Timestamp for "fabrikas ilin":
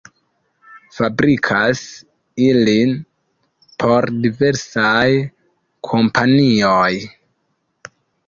0.99-2.95